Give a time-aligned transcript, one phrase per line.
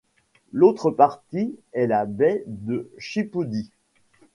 [0.51, 3.69] L'autre partie est la baie de Chipoudy.